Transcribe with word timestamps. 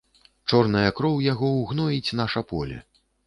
Чорная 0.51 0.89
кроў 0.99 1.19
яго 1.27 1.51
ўгноіць 1.59 2.15
наша 2.21 2.45
поле. 2.55 2.81